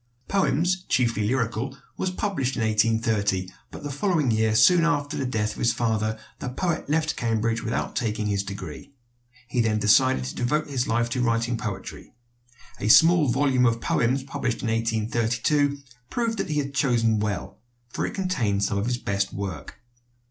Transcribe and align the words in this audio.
"Poems, 0.27 0.81
Chiefly 0.89 1.27
Lyrical," 1.27 1.77
was 1.95 2.09
published 2.09 2.55
in 2.55 2.63
1830; 2.63 3.51
but 3.69 3.83
the 3.83 3.91
following 3.91 4.31
year, 4.31 4.55
soon 4.55 4.83
after 4.83 5.15
the 5.15 5.27
death 5.27 5.51
of 5.51 5.59
his 5.59 5.73
father, 5.73 6.17
the 6.39 6.49
poet 6.49 6.89
left 6.89 7.15
Cambridge 7.15 7.61
without 7.61 7.95
taking 7.95 8.25
his 8.25 8.41
degree. 8.41 8.91
He 9.47 9.61
then 9.61 9.77
decided 9.77 10.23
to 10.23 10.33
devote 10.33 10.67
his 10.67 10.87
life 10.87 11.07
to 11.11 11.21
writing 11.21 11.55
poetry. 11.55 12.15
A 12.79 12.87
small 12.87 13.27
volume 13.27 13.67
of 13.67 13.79
poems 13.79 14.23
published 14.23 14.63
in 14.63 14.69
1832 14.69 15.77
proved 16.09 16.39
that 16.39 16.49
he 16.49 16.57
had 16.57 16.73
chosen 16.73 17.19
well; 17.19 17.59
for 17.89 18.03
it 18.03 18.15
contained 18.15 18.63
some 18.63 18.79
of 18.79 18.87
his 18.87 18.97
best 18.97 19.31
work. 19.31 19.81